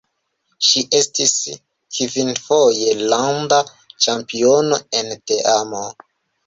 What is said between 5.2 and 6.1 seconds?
teamo.